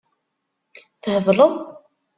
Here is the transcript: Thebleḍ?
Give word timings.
Thebleḍ? 1.03 1.53